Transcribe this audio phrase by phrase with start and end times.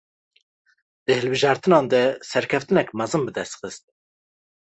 [1.05, 1.99] Di hilbijartinan de
[2.29, 3.83] serkeftinek mezin bi dest xist